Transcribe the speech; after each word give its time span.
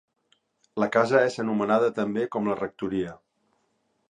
La 0.83 0.87
casa 0.95 1.21
és 1.27 1.37
anomenada 1.45 1.93
també 2.01 2.27
com 2.37 2.51
la 2.53 2.57
rectoria. 2.65 3.15